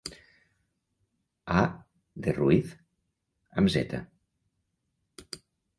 A. 1.59 1.67
de 2.23 2.33
Ruiz, 2.39 2.73
amb 3.63 3.75
zeta. 3.77 4.05